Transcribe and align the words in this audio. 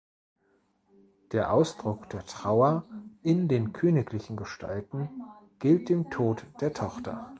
Der 1.31 1.53
Ausdruck 1.53 2.09
der 2.09 2.25
Trauer 2.25 2.85
in 3.21 3.47
den 3.47 3.71
königlichen 3.71 4.35
Gestalten 4.35 5.09
gilt 5.59 5.89
dem 5.89 6.09
Tod 6.09 6.43
der 6.59 6.73
Tochter. 6.73 7.29